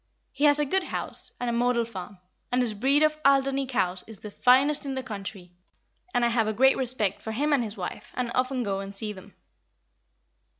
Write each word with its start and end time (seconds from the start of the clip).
He 0.31 0.45
has 0.45 0.57
a 0.57 0.65
good 0.65 0.85
house, 0.85 1.31
and 1.39 1.47
a 1.47 1.53
model 1.53 1.85
farm, 1.85 2.17
and 2.51 2.59
his 2.63 2.73
breed 2.73 3.03
of 3.03 3.19
Alderney 3.23 3.67
cows 3.67 4.03
is 4.07 4.17
the 4.17 4.31
finest 4.31 4.83
in 4.83 4.95
the 4.95 5.03
country; 5.03 5.51
and 6.11 6.25
I 6.25 6.29
have 6.29 6.47
a 6.47 6.53
great 6.53 6.75
respect 6.75 7.21
for 7.21 7.33
him 7.33 7.53
and 7.53 7.63
his 7.63 7.77
wife, 7.77 8.11
and 8.15 8.31
often 8.33 8.63
go 8.63 8.79
and 8.79 8.95
see 8.95 9.13
them." 9.13 9.35